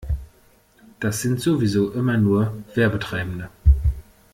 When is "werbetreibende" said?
2.73-3.51